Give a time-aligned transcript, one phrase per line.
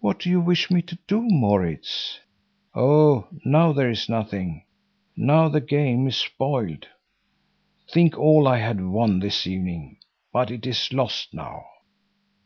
[0.00, 2.20] "What do you wish me to do, Maurits?"
[2.74, 4.64] "Oh, now there is nothing;
[5.14, 6.88] now the game is spoiled.
[7.86, 9.98] Think all I had won this evening!
[10.32, 11.66] But it is lost now."